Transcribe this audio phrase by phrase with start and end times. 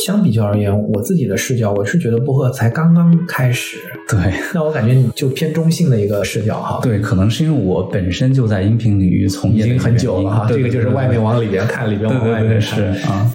[0.00, 3.76] 相比较而言，我自己的视角，我是觉得薄荷才刚刚开始。
[4.08, 4.18] 对，
[4.54, 6.80] 那我感觉你就偏中性的一个视角哈。
[6.82, 10.46] 对，可能是因为我本身就在音频领域从业已经很久了哈。
[10.48, 12.60] 这个就是外面往里边看，里边往外面看。
[12.60, 13.30] 是啊，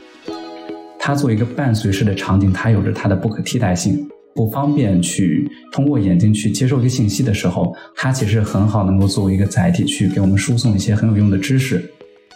[1.00, 4.06] 它作为一个伴随式的场景，它有着它的不可替代性。
[4.34, 11.82] 不方便去通过眼睛去接受一个信息的时候，它其实很好能够作为一个载体去给我们输送一些很有用的知识。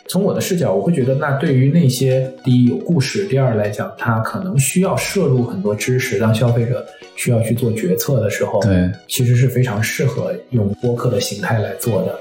[0.10, 6.84] 从我的视角，我会觉得，那对于那些第一有故事，第二来讲，它可能需要摄入很多知识，让消费者
[7.16, 12.20] 需要去做决策的时候，对，其实是非常适合用播客的形态来做的。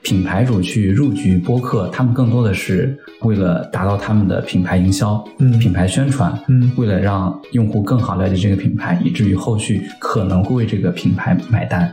[0.00, 11.92] 品牌主去入局播客，他们更多的是为了达到他们的品牌营销、嗯，品牌宣传，嗯，为了让用户更好了解这个品牌，以至于后续可能会为这个品牌买单。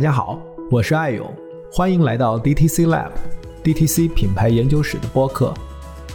[0.00, 1.30] 大家好，我是艾勇，
[1.70, 5.52] 欢迎来到 DTC Lab，DTC 品牌研究室的播客，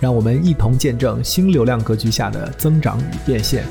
[0.02, 3.64] 让我们一同见证新流量格局下的增长与变现。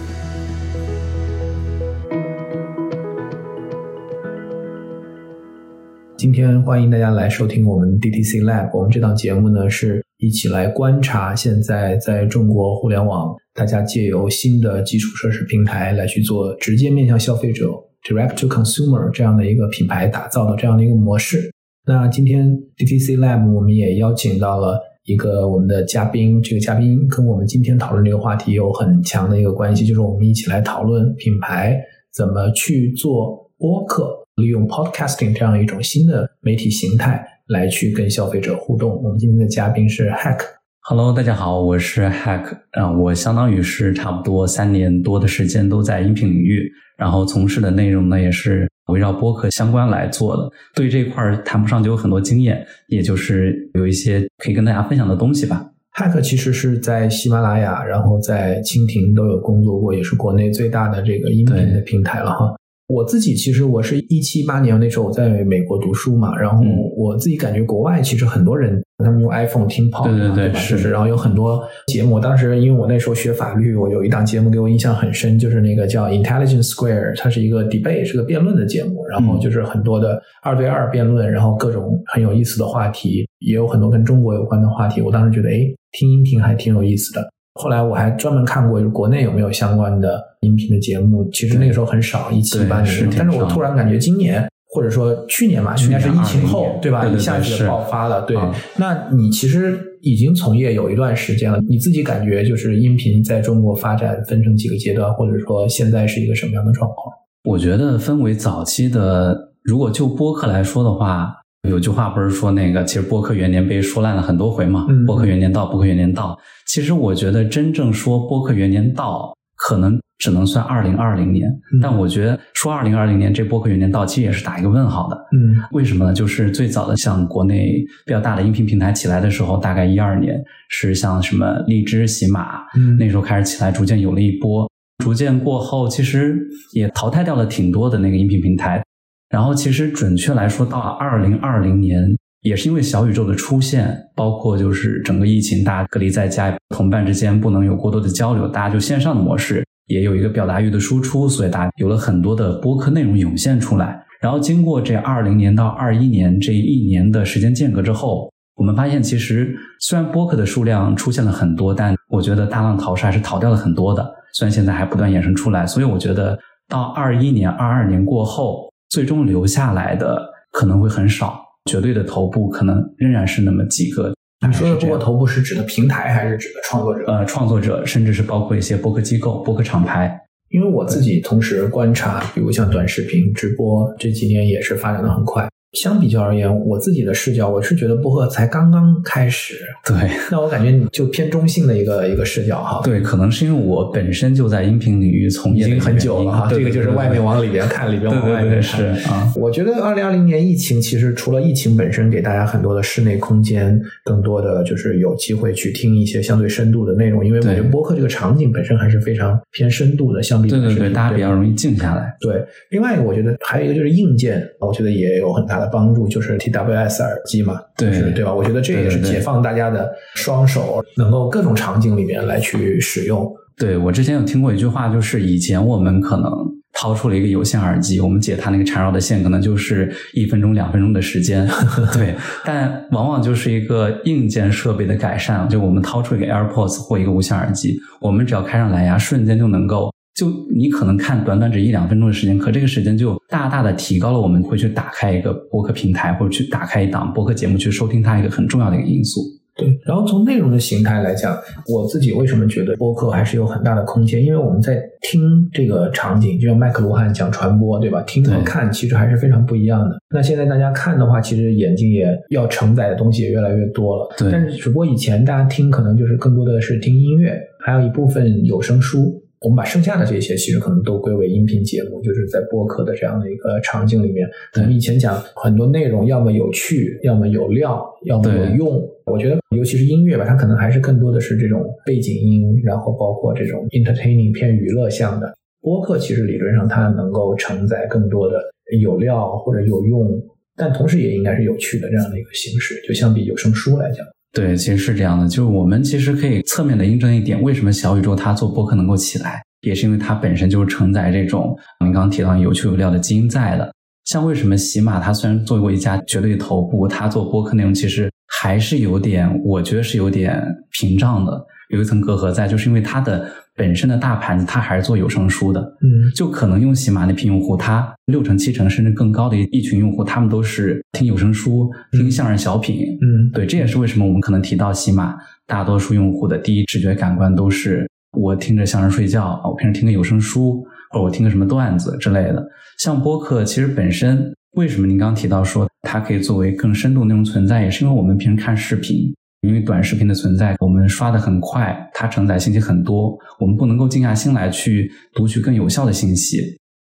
[6.16, 17.68] 今天欢迎大家来收听我们 DTC Lab，我们这档节目呢是一起来观察现在在中国互联网，大家借由新的基础设施平台来去做直接面向消费者。
[18.04, 21.50] Direct to consumer 这样的一个品牌打造的这样的一个模式。
[21.86, 22.46] 那今天
[22.76, 31.78] DTC Lab 我们也邀请到了一个我们的嘉宾，这个嘉宾跟我们今天讨论这个话题有很强的一个关系，就是我们一起来讨论品牌
[32.12, 39.02] 怎么去做播客，利用 Podcasting 这样一种新的媒体形态来去跟消费者互动。
[39.02, 40.40] 我们今天的嘉宾是 Hack。
[40.86, 42.58] Hello，大家好，我是 Hack。
[42.72, 46.70] 啊，我相当于是差不多三年多的时间都在音频领域。
[46.98, 50.42] 然后从事的内容呢，也是围绕播客相关来做的。
[50.74, 55.64] 对这一块谈不上就有很多经验，也就是有一些可以跟大家分享的东西吧。
[55.94, 62.54] Hack 其实是在喜马拉雅，然后在蜻蜓都有工作过，也是国内最大的这个音频的平台了哈。
[62.86, 66.62] 我自己其实我是一七八年那时候我在美国读书嘛，然后
[66.96, 70.90] 我自己感觉国外其实很多人他们用 iPhone 听 Pod，对对对，是。
[70.90, 85.00] 然后有很多节目，当时因为我那时候学法律，我有一档节目给我印象很深，就是那个叫 Intelligence Square，它是一个 debate，是个辩论的节目，然后就是很多的二对二辩论，然后各种很有意思的话题，也有很多跟中国有关的话题。
[85.00, 85.58] 我当时觉得，哎，
[85.92, 87.26] 听音频还挺有意思的。
[87.54, 91.28] 后来我还专门看过，就国内有没有相关的音频的节目。
[91.32, 93.08] 其实那个时候很少，一七八年。
[93.16, 97.06] 但是我突然感觉今年或者说去年吧，应该是疫情后，对吧？
[97.06, 98.22] 一下子爆发了。
[98.22, 98.36] 对，
[98.76, 107.14] 那你其实已经从业有一段时间了，你自己感觉就是音频在中国发展分成几个阶段，或者说现在是一个什么样的状况？
[107.44, 111.32] 我觉得分为早期的，如果就播客来说的话。
[111.66, 114.86] 有句话不是说那个，其实播客元年被说烂了很多回嘛。
[115.06, 116.38] 播客元年到，播客元年到。
[116.66, 121.50] 其实我觉得真正说播客元年到，可能只能算二零二零年。
[121.80, 125.16] 但我觉得说二零二零年这播客元年到，期也是打一个问号的。
[125.32, 126.12] 嗯，为什么呢？
[126.12, 132.60] 就是最早的像国内比较大的音频平台起来的时候，大概一二年是像什么荔枝、喜马，
[132.98, 134.70] 那时候开始起来，逐渐有了一波。
[135.02, 136.38] 逐渐过后，其实
[136.72, 138.82] 也淘汰掉了挺多的那个音频平台。
[139.28, 154.04] 然后，其实准确来说，到二零二零年，也是因为小宇宙的出现，包括就是整个疫情，大家隔离在家，同伴之间不能有过多的交流，大家就线上的模式，也有一个表达欲的输出，所以大家有了很多的播客内容涌现出来。
[154.20, 164.04] 然后，经过这二零年到二一年这一年的时间间隔之后，我们发现，其实虽然播客的数量出现了很多，但我觉得大浪淘沙还是逃掉了很多的。
[164.34, 168.70] 虽然现在还不断衍生出来，所以我觉得到二一年、二二年过后。
[168.90, 170.16] 最终留下来的
[170.52, 174.13] 可能会很少，绝对的头部可能仍然是那么几个。
[174.46, 177.04] 你说的播客头部是指的平台，还是指的创作者？
[177.06, 180.20] 呃，创作者，甚至是包括一些播客机构、播客厂牌。
[180.50, 185.48] 因为我自己同时观察，比如像短视频直播这几年也是发展的很快。
[185.74, 189.54] 相比较而言，我自己的视角，我是觉得播客才刚刚开始。
[189.84, 189.94] 对，
[190.30, 192.80] 那我感觉你就偏中性的一个一个视角哈。
[192.84, 196.48] 对，可能是因为我本身就在音频领域从业已经很久了哈。
[196.48, 199.32] 这个就是外面往里边看，里边往外面是啊。
[199.36, 212.14] 我觉得二零二零年疫情其实除了疫情本身给大家很多的室内空间，更多的就是有机会去听一些相对深度的内容，因为我觉得播客这个场景本身还是非常偏深度的，相比对对对，大家比较容易静下来。
[212.20, 215.63] 对，另外一个我觉得还有一个就是硬件，我觉得也有很大的。
[215.66, 218.32] 帮助就是 TWS 耳机嘛，对对吧？
[218.32, 223.30] 我觉得这也是解放大家的双手，能够各种场景里面来去使用。
[223.56, 226.28] 对我之前有听过一句话，就是以前我们可能
[226.72, 231.48] 掏出了一个有线耳机，我们解它那个缠绕的线，可能就是一分钟、两分钟的时间。
[231.94, 249.20] 对，但往往就是一个硬件设备的改善，就我们掏出一个 AirPods 或一个无线耳机，我们只要开上蓝牙，瞬间就能够，就你可能看短短只一两分钟的时间，可这个时间就大大的提高了我们会去打开一个播客平台或者去打开一档播客节目去收听它一个很重要的一个因素。
[249.56, 251.36] 对，然后从内容的形态来讲，
[251.68, 254.24] 我自己为什么觉得播客还是有很大的空间？
[254.24, 258.02] 因为我们在听这个场景，就像麦克罗汉讲传播，对吧？
[258.02, 259.96] 听和看其实还是非常不一样的。
[260.12, 264.12] 那现在大家看的话，其实眼睛也要承载的东西也越来越多了。
[264.18, 269.23] 对，但是只不过以前大家听可能就是更多的是听音乐，还有一部分有声书。
[269.44, 274.26] 我们把剩下的这些其实可能都归为音频节目，就是在播客的这样的一个场景里面。
[274.56, 278.82] 我们以前讲很多内容，要么有趣，要么有料，要么有用。
[279.04, 285.34] 我觉得，尤其是音乐吧，它可能还是更多的是这种背景音，然后包括这种 entertaining 偏娱乐向的。
[285.60, 288.40] 播客其实理论上它能够承载更多的
[288.80, 290.10] 有料或者有用，
[290.56, 292.80] 但同时也应该是有趣的这样的一个形式。
[292.88, 294.06] 就相比有声书来讲。
[294.34, 303.72] 对，其实是这样的，就是我们其实可以侧面的印证一点，为什么小宇宙它做播客能够起来，也是因为它本身就是承载这种您刚刚提到有趣有料的基因在的。
[304.04, 311.40] 像为什么喜马它虽然做过一家绝对头部，它做播客内容其实还是有点，我觉得是有点屏障的，
[311.70, 313.30] 有一层隔阂在，就是因为它的。
[313.56, 325.14] 本身的大盘子，它还是做有声书的，嗯，就可能用喜马那批用户，他六成七成甚至更高的一群用户，他们都是听有声书、听相声小品，嗯，对，这也是为什么我们可能提到喜马，
[325.46, 332.44] 大多数用户的第一直觉感官都是我听着相声睡觉，我平时听个有声书，或者我听个什么段子之类的。
[332.78, 339.14] 像播客，其实本身为什么您刚提到说它可以作为更深度内容存在，也是因为我们平时看视频。
[339.46, 346.38] 因为短视频的存在，我们刷的很快，它承载信息很多，我们不能够静下心来去读取更有效的信息。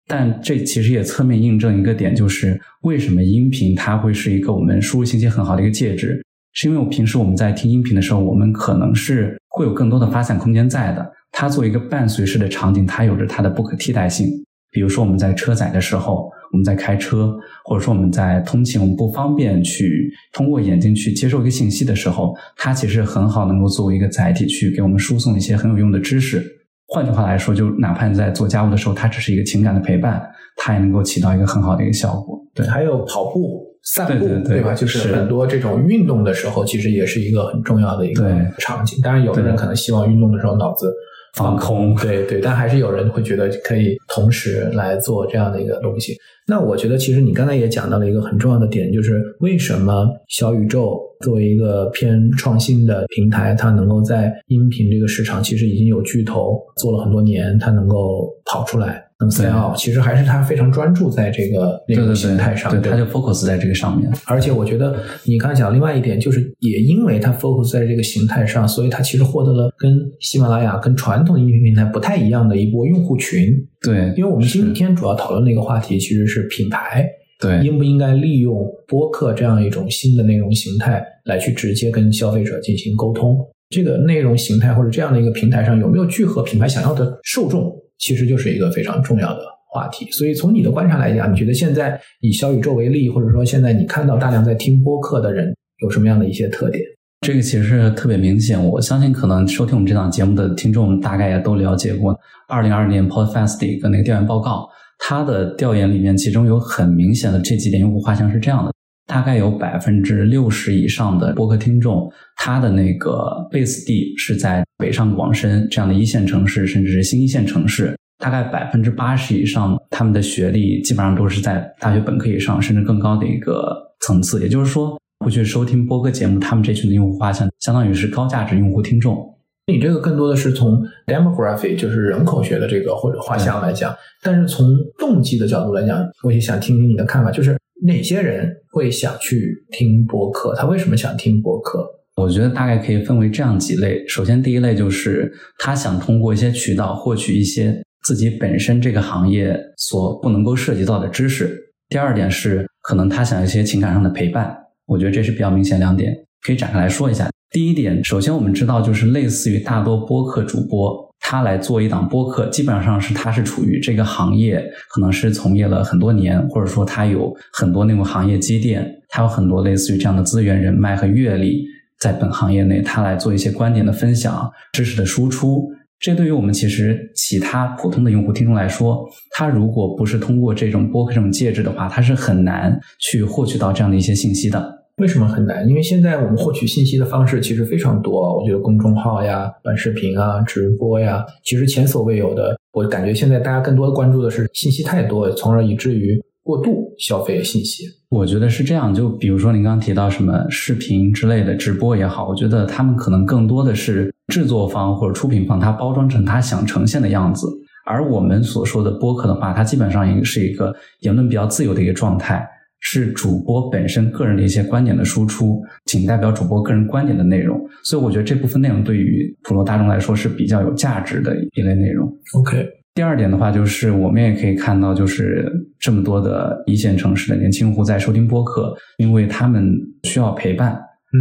[0.08, 6.22] 但这其实也侧面印证一个点，就是为什么音频它会是一个我们输入信息很好的一个介质，
[6.52, 11.12] 是因为我平时我们在听音频的时候，我们可能是会有更多的发散空间在的。
[11.30, 14.28] 它作为一个伴随式的场景，它有着它的不可替代性。
[14.72, 16.30] 比如说我们在车载的时候。
[16.52, 17.34] 我们在开车，
[17.64, 26.44] 或者说我们在通勤，我们不方便去通过眼睛去接受一个信息的时候，它其实很好能够作为一个载体去给我们输送一些很有用的知识。
[26.88, 30.22] 换句话来说，就哪怕你在做家务的时候，它只是一个情感的陪伴，
[30.58, 32.38] 它也能够起到一个很好的一个效果。
[32.54, 34.74] 对，还有跑步、散步，对吧？
[34.74, 39.00] 就是很多这种运动的时候，其实也是一个很重要的一个场景。
[39.00, 40.92] 当然，有的人可能希望运动的时候脑子。
[41.34, 46.14] 放空，对对，但还是有人会觉得可以同时来做这样的一个东西。
[46.46, 59.02] 那我觉得，其实你刚才也讲到了一个很重要的点，就是为什么小宇宙作为一个偏创新的平台，它能够在音频这个市场其实已经有巨头做了很多年，它能够跑出来。
[59.30, 64.10] C L 其实还是他非常专注在这个内容形态上，对，他就 focus 在这个上面。
[64.26, 73.46] 而且我觉得你刚才讲另外一点，就是也因为他 focus 在这个形态上，所以他其实获得了跟喜马拉雅、跟传统音频平台不太一样的一波用户群。
[73.80, 77.06] 对，因为我们今天主要讨论的一个话题其实是品牌，
[77.40, 83.36] 对，应不应该利用播客这样一种新的内容形态来去直接跟消费者进行沟通？
[83.70, 87.74] 这个内容形态或者这样的一个平台上有没有聚合品牌想要的受众？
[88.02, 89.40] 其实就是一个非常重要的
[89.70, 96.82] 话题，所以从你的观察来讲，你觉得现在以小宇宙为例，或者说现在你看到大量在听播客的人有什么样的一些特点？
[97.20, 102.18] 这个其实特别明显，我相信可能收听我们这档节目的听众大概也都了解过，
[102.48, 104.68] 二零二二年 Podfest 的一个那个调研报告，
[104.98, 108.72] 它的调研里面其中有很明显的这几点用户画像是这样的。
[109.06, 117.94] 大概有百分之六十以上的播客听众，他的那个 base 地是在北上广深这样的一线城市，甚至是新一线城市。
[118.18, 124.40] 大概百分之八十以上，他们的学历基本上都是在大学本科以上，甚至更高的一个层次。
[124.40, 129.28] 也就是说，会去收听播客节目，他们这群的用户画像，相当于是高价值用户听众。
[129.66, 133.92] 你这个更多的是从 demography，就是人口学的这个或者画像来讲，
[134.22, 134.66] 但是从
[134.96, 137.58] 动机的角度来讲，我也想听听你的看法，就是。
[137.84, 140.54] 哪些人会想去听播客？
[140.56, 141.86] 他为什么想听播客？
[142.16, 144.06] 我觉得大概可以分为这样几类。
[144.06, 151.58] 首先，第一类就是他想通过一些渠道获取一些自己本身这个行业所不能够涉及到的知识。
[151.88, 154.54] 第二点是，可能他想一些情感上的陪伴。
[154.86, 156.14] 我觉得这是比较明显两点，
[156.46, 157.30] 可以展开来说一下。
[157.50, 161.11] 第一点，首先我们知道，就是类似于大多播客主播。
[161.24, 171.64] 他来做一档播客，基本上是他是处于这个行业，可能是从业了很多年，或者说他有很多那种行业积淀，他有很多类似于这样的资源、人脉和阅历，
[171.98, 184.81] 在本行业内，他来做一些观点的分享、知识的输出，这对于我们其实其他普通的用户听众来说，他如果不是通过这种播客这种介质的话，他是很难去获取到这样的一些信息的。
[185.02, 185.68] 为什么很难？
[185.68, 192.56] 因为现在我们获取信息的方式其实非常多，我觉得公众号呀、短视频啊、直播呀，其实前所未有的。
[192.72, 197.82] 我感觉现在大家更多的关注的是信息太多，从而以至于过度消费信息。
[198.10, 207.48] 我觉得是这样，就比如说您刚刚提到什么视频之类的直播也好，我觉得他们可能更多的是制作方或者出品方，他包装成他想呈现的样子。
[207.84, 212.48] 而我们所说的播客的话，它基本上也是一个言论比较自由的一个状态。
[212.84, 222.06] 是主播本身个人的一些观点的输出，仅代表主播个人观点的内容，所以我觉得这部分内容对于普罗大众来说是比较有价值的一类内容。
[222.34, 229.64] OK，第二点的话，就是我们也可以看到，就是这么多的一线城市的年轻用户在收听播客，因为他们
[230.02, 230.76] 需要陪伴。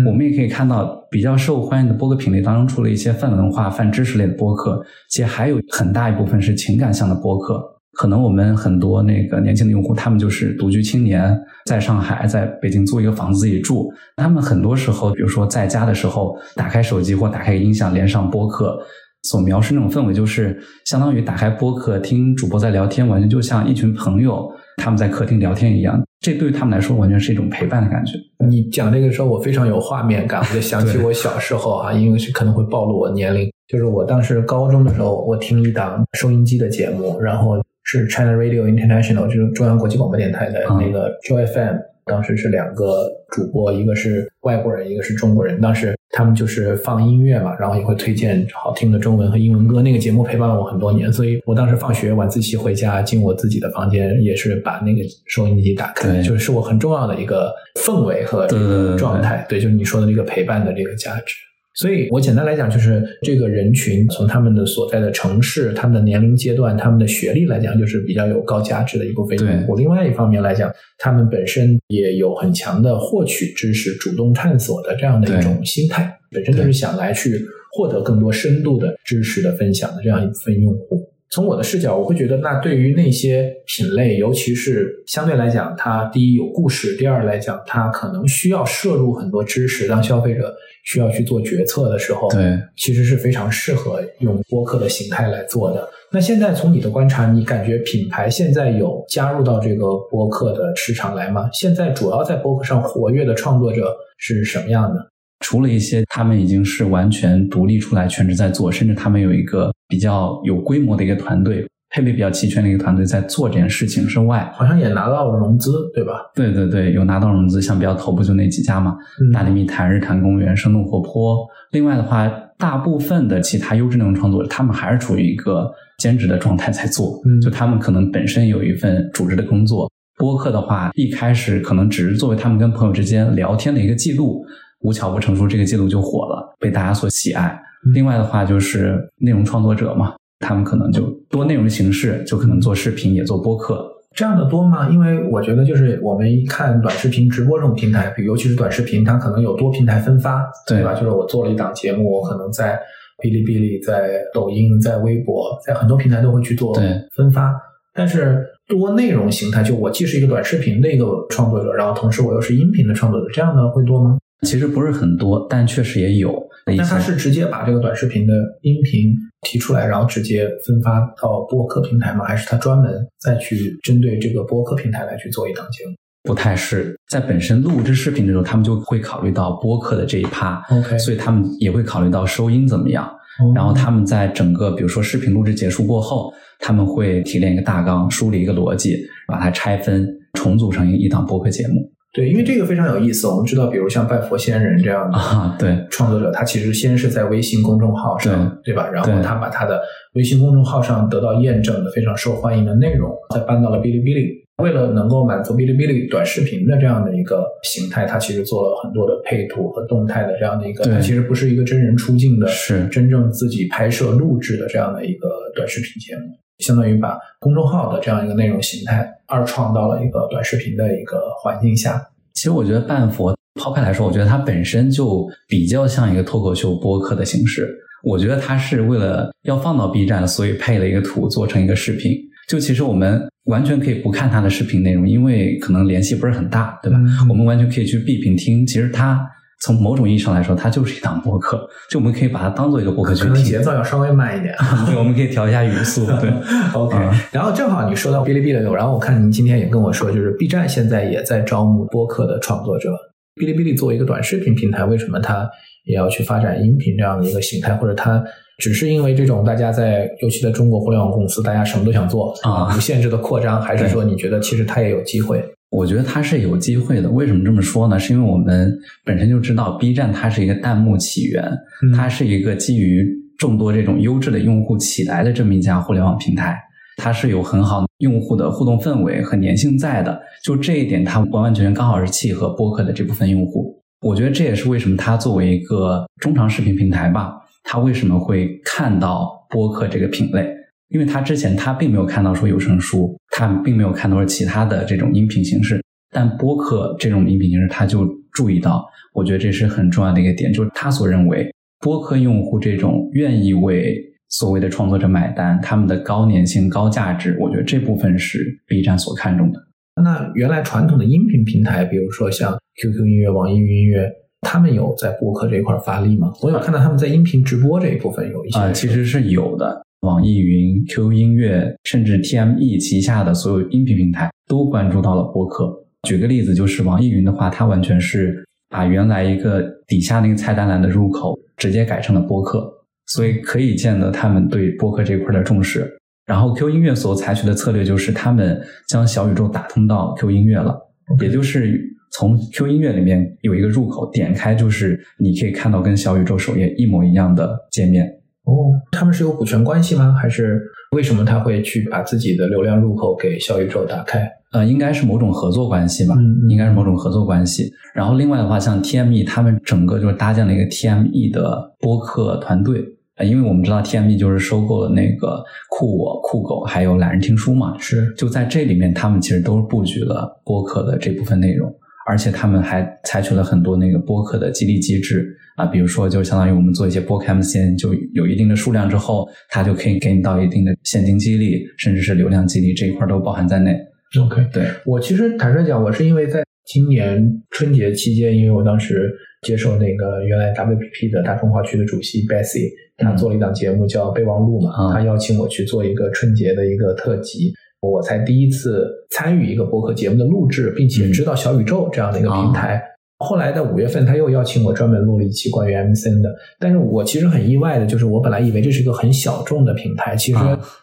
[0.07, 7.61] 我们也可以看到，比较受欢迎的播客品类当中，除了一些泛文化、泛知识类的播客，其实还有很大一部分是情感向的播客。
[7.93, 13.91] 可能我们很多那个年轻的用户，他们就是独居青年，在上海、在北京租一个房子自己住。
[14.15, 18.79] 他们很多时候，比如说在家的时候，打开手机或打开音响，连上播客，
[19.23, 26.01] 所描述那种氛围，就是相当于打开播客听主播在聊天，完全就像一群朋友他们在客厅聊天一样。
[26.21, 28.13] 这对于他们来说，完全是一种陪伴的感觉。
[28.47, 37.61] 你讲这个时候，我非常有画面感，我就想起我小时候啊，因为是可能会暴露我年龄，就是我当时高中的时候，我听一档收音机的节目，然后。
[37.91, 45.59] 是 China Radio International，就是中央国际广播电台的那个 Joy FM，当时是两个主播，一个是外国人，一个是中国人。
[45.59, 49.81] 当时他们就是放音乐嘛，然后也会推荐好听的中文和英文歌。
[49.81, 59.45] 那个节目陪伴了我很多年，所以我当时放学晚自习回家，进我自己的房间，也是把那个收音机打开，就是我很重要的一个氛围和这个状态。
[59.49, 61.35] 对，就是你说的那个陪伴的这个价值。
[61.73, 69.75] 所以，我简单来讲，就是这个人群从他们的所在的城市、他们的年龄阶段、他们的学历来讲，就是比较有高价值的一部分用户。
[69.75, 81.09] 另外一方面来讲，他们本身也有很强的获取知识、主动探索的这样的一种心态，本身就是想来去获得更多深度的知识的分享的这样一部分用户。
[81.29, 90.53] 从我的视角，我会觉得，那对于那些品类，尤其是相对来讲，它第一有故事，第二来讲，它可能需要摄入很多知识，让消费者。
[90.83, 95.87] 需要去做决策的时候，对，其实是非常适合用播客的形态来做的。
[96.11, 101.49] 那现在从你的观察，你感觉品牌现在有加入到这个播客的市场来吗？
[101.53, 105.07] 现在主要在播客上活跃的创作者是什么样的？
[105.39, 111.65] 除了一些他们已经是完全独立出来全职在做，甚至他们有一个比较有规模的一个团队。
[111.91, 116.13] 配备比较齐全的一个团队在做这件事情之外，好像也拿到了融资，对吧？
[116.33, 118.95] 对对对，有拿到融资，像比较头部就那几家嘛，
[119.33, 121.45] 大内密谈、日坛公园、生动活泼。
[121.71, 129.91] 另外的话，大部分的其他优质内容创作者，他们还是处于一个兼职的状态在做，就他们可能本身有一份组织的工作。
[130.17, 134.45] 播客的话，一开始可能只是作为他们跟朋友之间聊天的一个记录，
[134.81, 137.59] 无巧不成书，这个记录就火了，被大家所喜爱。
[137.93, 140.13] 另外的话，就是内容创作者嘛。
[140.41, 144.89] 他们可能就多内容形式，就可能做视频，也做播客，这样的多吗？
[144.89, 150.93] 因为我觉得，就是我们一看短视频直播这种平台，比尤其是短视频，它可能有多平台分发，对吧？
[150.93, 152.77] 就是我做了一档节目，我可能在
[153.23, 156.73] 哔哩哔哩、在抖音、在微博，在很多平台都会去做
[157.15, 157.53] 分发。
[157.93, 164.17] 但是多内容形态，就我既是一个短视频的一个创作者，然后同时我又是音频的创作者，这样的会多吗？
[164.43, 166.33] 其实不是很多，但确实也有。
[166.65, 172.25] 那他是直接把这个短视频的音频提出来，然后直接分发到播客平台吗？
[172.25, 175.93] 还是他专门再去针对这个播客平台来去做一档节目？
[176.23, 183.11] 不太是在本身录制视频的时候，他们就会考虑到播客的这一趴，OK，所以他们也会考虑到收音怎么样。
[183.55, 188.95] 然后他们在整个比如说视频录制结束过后，他们会提炼一个大纲，梳理一个逻辑，
[189.27, 191.91] 把它拆分重组成一档播客节目。
[192.13, 193.25] 对，因为这个非常有意思。
[193.27, 198.89] 我们知道，比如像拜佛仙人这样的啊，对创作者，他其实先是在微信公众号上，对吧？
[198.89, 199.81] 然后他把他的
[200.15, 204.41] 微信公众号上得到验证的非常受欢迎的内容，再搬到了哔哩哔哩。
[204.61, 216.23] 为了能够满足哔哩哔哩短视频的这样的一个形态，他其实做了很多的配图和动态的这样的一个，它其实不是一个真人出镜的，是真正自己拍摄录制的这样的一个短视频节目。
[216.61, 222.01] 相当于把公众号的这样一个内容形态二创到了一个短视频的一个环境下。
[222.33, 227.69] 其实我觉得半佛抛开来说，我觉得它本身就比较像一个脱口秀播客的形式。
[228.03, 232.17] 我觉得它是为了要放到 B 站，所以配了一个图做成一个视频。
[232.47, 236.97] 就其实我们完全可以不看它的视频内容，因为可能联系不是很大，对吧？
[237.29, 238.65] 我们完全可以去闭屏听。
[238.65, 239.21] 其实它
[239.61, 243.35] 从某种意义上来说，它就是一档播客，就我们可以把它当做一个播客去听。
[243.35, 244.55] 节奏要稍微慢一点，
[244.87, 246.05] 对，我们可以调一下语速。
[246.05, 246.33] 对，
[246.73, 246.97] OK。
[247.31, 252.89] 然后正好你说到哔哩哔哩，然后我看您今天也跟我说，就是 B 站现在也在招募播客的创作者。
[253.35, 255.49] 哔哩哔哩作为一个短视频平台，为什么它
[255.85, 257.75] 也要去发展音频这样的一个形态？
[257.75, 258.21] 或者它
[258.57, 265.43] 只是因为这种大家在，尤其在中国互联网公司，大家什么都想做啊，无限制的扩张，还是说你觉得其实它也有机会？
[265.71, 267.09] 我觉得它是有机会的。
[267.09, 267.97] 为什么这么说呢？
[267.97, 271.49] 是因为我们本身就知道，B 站它是一个弹幕起源，
[271.95, 276.57] 它是一个基于众多这种优质的用户起来的这么一家互联网平台，
[276.97, 280.21] 它是有很好用户的互动氛围和粘性在的。
[280.43, 283.81] 就这一点，它完完全全刚好是契合播客的这部分用户。
[284.01, 290.53] 我觉得这也是为什么它作为一个中长视频平台吧，它为什么会看到播客这个品类。
[290.91, 295.81] 因为他之前他并没有看到说有声书，他并没有看到说其他的这种音频形式，
[296.11, 303.97] 但播客这种音频形式他就注意到，我觉得这是很重要的一个点，就是他所认为播客用户这种愿意为
[304.29, 309.59] 所谓的创作者买单，他们的高粘性、高价值，我觉得这部分是 B 站所看重的。
[310.01, 314.09] 那原来传统的音频平台，比如说像 QQ 音乐、网易云音乐，
[314.41, 316.31] 他们有在播客这一块发力吗？
[316.41, 319.85] 我有看到他们在音频直播这一部分有一些啊，其实是有的。
[320.01, 325.71] 网易云、QQ 音乐，甚至 TME 旗下的所有音频平台都关注到了播客。
[326.07, 332.67] 举个例子，就是网易云的话，它完全是把原来一个底下那个菜单栏的入口直接改成了播客，
[333.05, 335.87] 所以可以见得他们对播客这块的重视。
[336.25, 340.75] 然后 QQ 音乐所采取的策略就是，他们将小宇宙打通到 QQ 音乐了，
[341.21, 341.79] 也就是
[342.13, 348.11] 从 QQ 音乐里面有一个入口，点开就是你可以看到跟小宇宙首页一模一样的界面。
[348.43, 350.15] 哦，他们是有股权关系吗？
[350.19, 354.27] 还是为什么他会去把自己的流量入口给小宇宙打开？
[354.51, 357.71] 呃，应该是某种合作关系吧，嗯应该是某种合作关系。
[357.93, 362.83] 然后另外的话，像 TME 他们整个就是搭建了一个 TME 的播客团队，
[363.15, 371.73] 呃，因为我们知道 TME 就是收购了那个酷我、酷狗还有懒人听书嘛，是就在这里面，他们其实都是布局了播客的这部分内容，
[372.05, 375.37] 而且他们还采取了很多那个播客的激励机制。
[375.55, 383.75] 啊，比如说，就相当于我们做一些播客 MCN，就有一定的数量之后，它就可以给你到一定的现金激励，甚至是流量激励这一块都包含在内。
[384.19, 384.63] OK，对。
[384.85, 389.11] 我其实坦率讲，我是因为在今年春节期间，因为我当时
[389.43, 402.81] 接受那个原来 WPP 的大中华区的主席 Bessie，他做了一档节目叫备忘录嘛，他邀请我去做一个春节的一个特辑，我才第一次参与一个播客节目的录制，并且知道小宇宙这样的一个平台。
[403.21, 406.29] 后来在五月份，他又邀请我专门录了一期关于 MCN 的。
[406.59, 410.39] 但是我其实很意外的，就是我本来以为这是一个很小众的平台，其实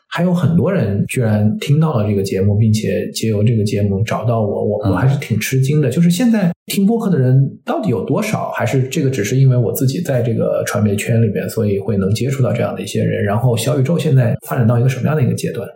[0.07, 5.91] 还有很多人居然听到了这个节目，并且借由这个节目找到我，我我还是挺吃惊的。
[5.91, 8.51] 就是现在听播客的人到底有多少？
[8.53, 13.23] 还是这个只是因为我自己在这个传媒圈里边，所以会能接触到这样的一些人？
[13.23, 15.69] 然后小宇宙现在发展到一个什么样的一个阶段？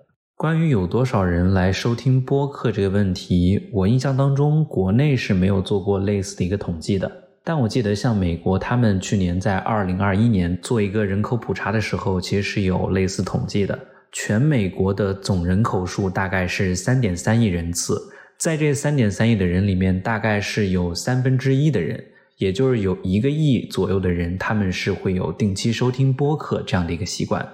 [0.42, 7.08] 关于有多少人来收听播客这个问题，我印象当中国内是没有做过类似的一个统计的。
[7.44, 13.78] 但我记得像美国，他们去年在二零二一年做一个人口普查的时候，其实是有类似统计的。
[14.10, 17.96] 全美国的总人口数大概是三点三亿人次，
[18.36, 22.04] 在这三点三亿的人里面，大概是有三分之一的人，
[22.38, 27.48] 也就是有一个亿左右的人，他们是会有定期收听播客这样的一个习惯。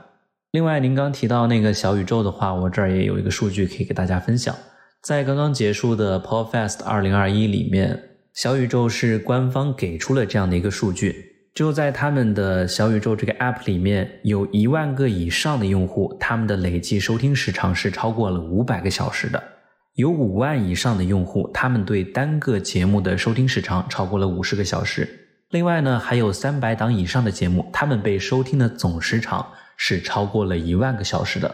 [0.52, 4.56] 另外，您刚提到那个小宇宙的话，我这儿也有一个数据可以给大家分享。
[5.02, 11.14] 在刚刚结束的 Podfest 二零二一里面，小宇宙是官方给出了这样的一个数据：
[11.54, 19.38] 就在他们的小宇宙这个 App 里面，有一万个以上的用户，他们的累计收听时长是超过了五百个小时的；
[19.96, 25.06] 有五万以上的用户，他们对单个节目的收听时长超过了五十个小时。
[25.50, 29.46] 另外呢，还有三百档以上的节目，他们被收听的总时长。
[29.78, 31.50] 是超过了一万个小时的。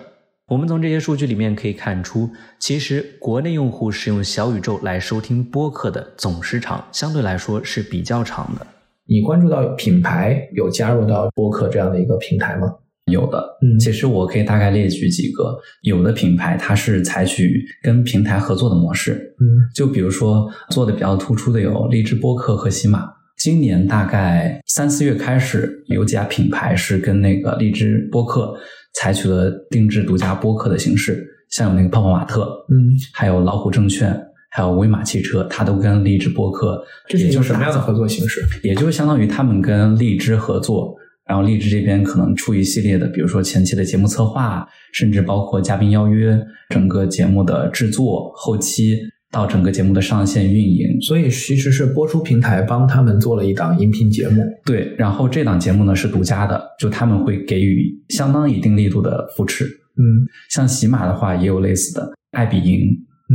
[0.48, 8.66] 我们从这些数据里面可以看出，其实国内用户使用小宇宙来收听播客的总时长相对来说是比较长的。
[9.06, 12.66] 你关注到品牌有加入到播客这样的一个平台吗？
[13.12, 15.58] 有的，嗯，其实我可以大概列举几个。
[15.82, 23.13] 有的品牌它是采取跟平台合作的模式，嗯，就比如说做的比较突出的有荔枝播客和喜马。
[23.44, 28.57] 今年大概三四月开始，有几家品牌是跟那个荔枝播客
[28.94, 34.18] 采取了定制独家播客的形式，像有那个泡泡玛特，嗯，还有老虎证券，
[34.50, 38.40] 还有威马汽车，它都跟荔枝播客，这是一个什么样的合作形式？
[38.62, 49.00] 也就是相当于他们跟荔枝合作，然后荔枝这边可能出一系列的，比如说前期的节目策划，甚至包括嘉宾邀约，整个节目的制作、后期。
[49.35, 51.01] 到整个节目的上线运营。
[51.03, 54.42] 所以其实是播出平台帮他们做了一档音频节目。
[54.64, 59.64] 对，然后这档节目呢是独家的，就他们会给予相当一定力度的扶持。
[59.64, 60.03] 嗯，
[60.51, 62.81] 像喜马的话也有类似的，爱彼迎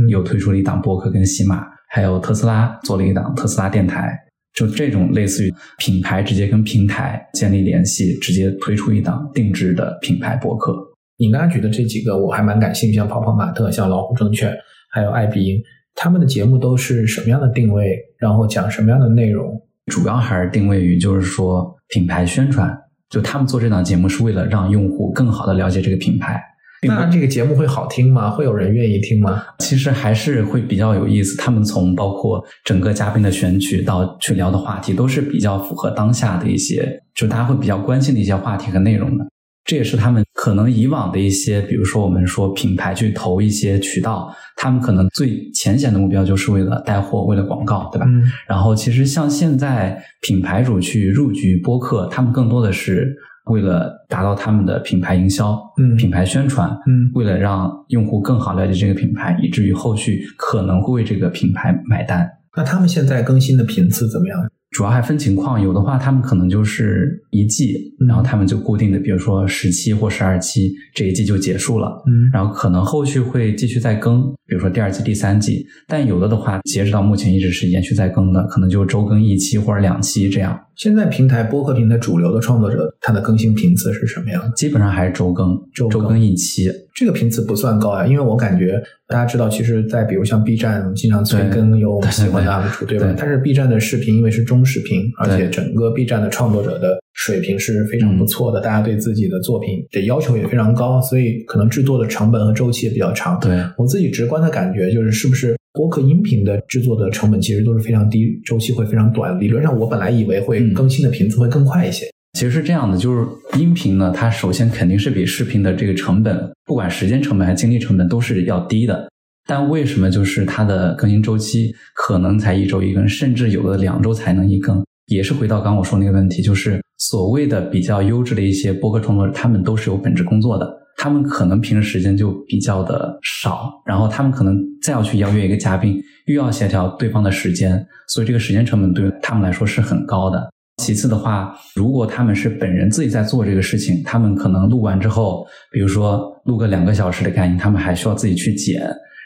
[0.08, 4.18] 有推出了一档播客跟喜马，还有特斯拉做了一档特斯拉电台。
[4.52, 10.74] 就这种类似于品牌直接跟平台建立联系，直接推出一档定制的品牌播客。
[11.18, 14.52] 你刚才举的这几个我还蛮感兴趣，像跑跑马特、像老虎证券，
[14.90, 15.56] 还有爱彼迎，
[16.02, 17.94] 他们的节目都是什么样的定位？
[18.18, 19.60] 然后讲什么样的内容？
[19.92, 22.74] 主要还是定位于就是说品牌宣传。
[23.10, 26.40] 就他们做这档节目是为了让用户更好的了解这个品牌。
[26.88, 28.30] 那这个节目会好听吗？
[28.30, 29.42] 会有人愿意听吗？
[29.58, 31.36] 其实还是会比较有意思。
[31.36, 39.26] 他们从包括整个嘉宾的选取到去聊的话题，都是比较符合当下的一些，就大家会比较关心的一些话题和内容的。
[39.70, 48.06] 这也是他们可能以往的一些，比如说我们说品牌去投一些渠道，他们可能最浅显的目标就是为了带货，为了广告，对吧？
[48.48, 53.16] 然后其实像现在品牌主去入局播客，他们更多的是。
[53.46, 62.30] 为了达到他们的品牌营销、嗯，品牌宣传，嗯，为了让用户更好了解这个品牌，以至于后续可能会为这个品牌买单。
[62.56, 64.38] 那他们现在更新的频次怎么样？
[64.80, 80.58] 主要还分情况，有的话他们可能就是一季，然后他们就固定的，比如说十期或十二期，这一季就结束了，嗯，然后可能后续会继续再更，比如说第二季、第三季，但有的的话，截止到目前一直是延续在更的，可能就周更一期或者两期这样。
[80.76, 84.42] 现在平台播客平台主流的创作者，他的更新频次是什么样？
[84.56, 86.70] 基本上还是周更，周更一期。
[87.00, 93.14] 这个频次不算高呀，因为我感觉大家知道，其实，在比如像 B 站，经常催更有喜欢的 UP 主，对吧？
[93.16, 103.40] 但是 B 站的视频因为是中视频，而且整个 B 站的创作者的水平是非常不错的，大家对自己的作品的要求也非常高，所以可能制作的成本和周期也比较长。
[103.40, 105.56] 对我自己直观的感觉就是，是不是？
[105.72, 109.40] 播客音频的制作的成本其实都是非常低，周期会非常短。
[109.40, 112.04] 理论上，我本来以为会更新的频次会更快一些。
[112.32, 113.26] 其实是这样的，就是
[113.58, 119.08] 音频呢，它首先肯定是比视频的这个成本，不管时间成本还是精力成本都是要低的。
[119.46, 124.84] 但为什么就是它的更新周期可能才一周一更，甚至有的两周才能一更？
[125.06, 130.70] 也是回到刚我说那个问题，就是所谓的比较优质的一些播客创作者，他们都是有本职工作的。
[130.96, 140.48] 他们可能平时时间就比较的少，然后他们可能再要去邀约一个嘉宾，又要协调对方的时间，所以这个时间成本对他们来说是很高的。
[140.80, 148.82] 其次的话，如果他们是本人自己在做这个事情，他们可能录完之后，比如说录个两个小时的概念，他们还需要自己去剪。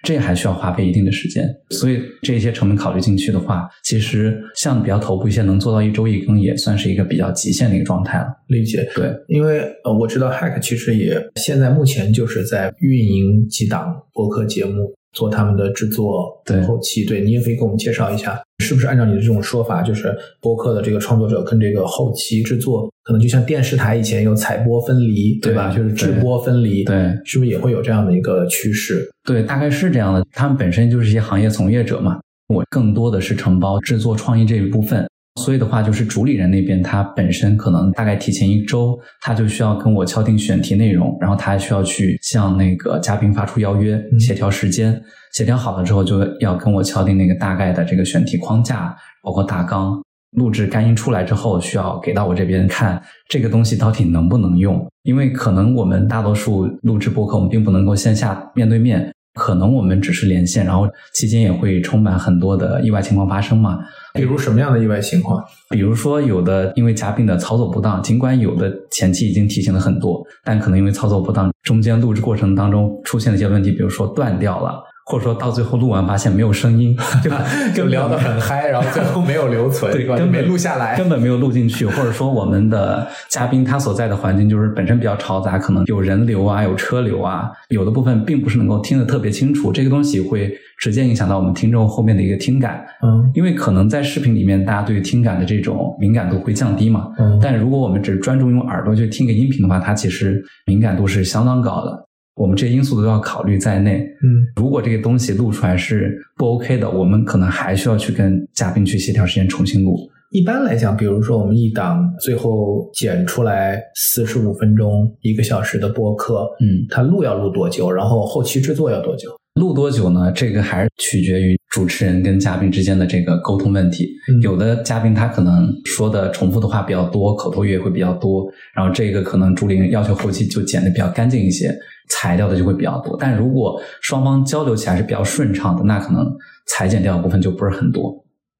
[0.06, 8.26] 这还需要花费一定的时间，所以这些成本考虑进去的话，其实像比较头部一些能做到一周一更，也算是一个比较极限的一个状态了。
[8.48, 14.92] 理解，对，因为呃，我知道 Hack 其实也现在目前就是在运营几档播客节目。
[15.14, 25.74] 做他们的制作、后期，对你也可以给我们介绍一下，是不是按照你的这种说法，就是播客的这个创作者跟这个后期制作，可能就像电视台以前有采播分离，对吧？
[25.74, 29.08] 就是制播分离，对，是不是也会有这样的一个趋势？
[29.24, 30.22] 对，大概是这样的。
[30.32, 35.06] 他们本身就是一些行业从业者嘛，我更多的是承包制作创意这一部分。
[35.42, 50.00] 所以的话，就是主理人那边，他本身可能大概提前一周，他就需要跟我敲定选题内容，然后他还需要去向那个嘉宾发出邀约，协调时间，协调好了之后，就要跟我敲定那个大概的这个选题框架，包括大纲。
[50.36, 63.78] 录制干音出来之后，需要给到我这边看这个东西到底能不能用，因为可能我们大多数录制播客，我们并不能够线下面对面，可能我们只是连线，然后期间也会充满很多的意外情况发生嘛。
[64.14, 65.44] 比如什么样的意外情况？
[65.70, 74.80] 比如说有的因为嘉宾的操作不当，尽管有的前期已经提醒了很多，但可能因为操作不当，中间录制过程当中出现了一些问题，比如说断掉了。
[75.06, 77.44] 或者说到最后录完发现没有声音， 对吧？
[77.74, 80.16] 就聊得很嗨，然后最后没有留存，对吧？
[80.16, 81.84] 根本没录下来，根本没有录进去。
[81.84, 89.70] 或者说我们的嘉宾他所在的环境就是本身比较嘈杂，可能有人流啊，有车流啊，有的部分并不是能够听得特别清楚。
[89.70, 92.82] 这个东西会直接影响到我们听众后面的一个听感。
[93.02, 97.08] 嗯，因为可能在视频里面，大家对于听感的这种敏感度会降低嘛。
[97.18, 102.06] 嗯，但如果我们只专注用耳朵去听个音频的话，它其实敏感度是相当高的。
[102.34, 104.00] 我们这些因素都要考虑在内。
[104.22, 109.96] 嗯，如果这个东西录出来是不 OK 的，我们可能还需要去跟嘉宾去协调时间重新录。
[110.30, 117.88] 一般来讲，比如说我们一档最后剪出来四十五分钟、一个小时的播客，嗯，它录要录多久？
[117.88, 119.28] 然后后期制作要多久？
[119.54, 120.32] 录多久呢？
[120.32, 124.08] 这个还是取决于主持人跟嘉宾之间的这个沟通问题。
[124.42, 131.72] 有的嘉宾他可能说的重复的话比较多，口头语也会比较多，然后这个可能主理人要求后期就剪的比较干净一些。
[132.10, 136.26] 裁掉的就会比较多，但如果双方交流起来是比较顺畅的，那可能
[136.66, 138.12] 裁剪掉的部分就不是很多。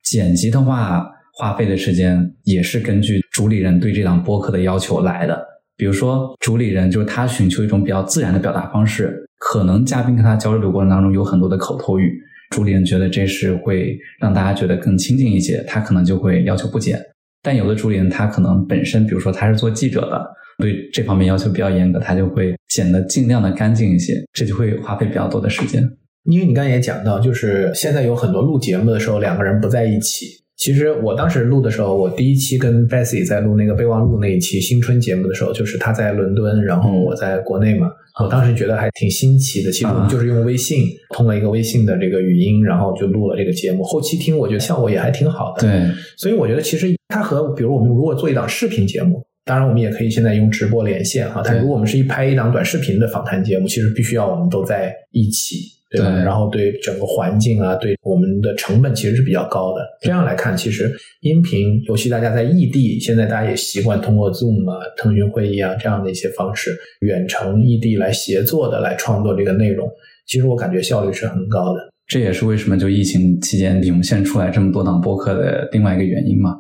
[0.03, 1.05] 剪辑的话，
[1.35, 5.39] 花费的时间也是根据主理人对这档播客的要求来的。
[5.77, 12.19] 比如说，主理人就是他寻求一种比较自然的表达方式，可能嘉宾跟他交流的过程当中有很多的口头语，
[12.51, 16.99] 主理觉得这是会让大家觉得更亲近一些，他可能就会要求不剪。
[17.43, 20.25] 但有的主理他可能本身，比如说他是做记者的，
[20.57, 25.87] 对这方面要求比较严格，他就会剪得尽量的干净一些，这就会花费比较多的时间。
[26.25, 30.27] 因为你刚才也讲到，就是现在有很多录节目的时候，两个人不在一起。
[30.57, 37.91] 其实我当时录的时候，我第一期跟 Bessy 在录那个备忘录那一期新春节目的时候，就是他在伦敦，然后我在国内嘛。
[38.23, 39.73] 我当时觉得还挺新奇的。
[39.73, 43.83] 其实我们就是用微信通了一个微信的这个语音，然后就录了这个节目。
[43.83, 45.63] 后期听，我觉得效果也还挺好的。
[45.63, 51.43] 对，所以我觉得其实它和比如我们如果做一档视频节目，当然我们也可以现在用直播连线哈。
[51.45, 55.57] 但如果我们是一拍一档短视频的访谈节目，其实必须要我们都在一起。
[55.95, 56.11] 对吧？
[56.25, 59.81] 然后对整个环境啊，对我们的成本其实是比较高的。
[60.01, 69.89] 这样来看，其实音频，尤其大家在异地，现在大家也习惯通过 Zoom 啊、腾讯会议啊这样的一些方式，远程异地来协作的来创作这个内容，
[70.27, 71.81] 其实我感觉效率是很高的。
[72.07, 76.51] 这也是为什么就疫情期间涌现出来这么多档播客的另外一个原因嘛。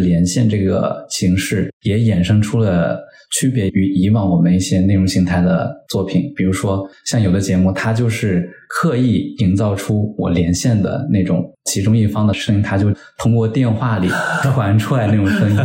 [0.00, 3.00] 连线这个形式也衍生出了
[3.32, 14.08] 区别于以往我们一些内容形态的作品，比如说像有的节目，它就是刻意营造出我连线的那种其中一方的声音，它就通过电话里
[14.42, 15.58] 传出来那种声音。